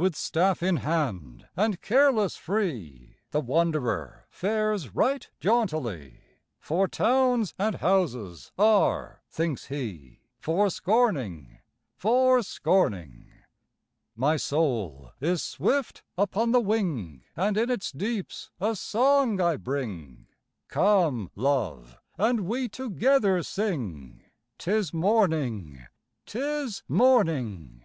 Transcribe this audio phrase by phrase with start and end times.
[0.00, 6.20] With staff in hand and careless free, The wanderer fares right jauntily,
[6.60, 11.58] For towns and houses are, thinks he, For scorning,
[11.96, 13.26] for scorning.
[14.14, 20.28] My soul is swift upon the wing, And in its deeps a song I bring;
[20.68, 24.22] Come, Love, and we together sing,
[24.58, 25.88] "'Tis morning,
[26.24, 27.82] 'tis morning."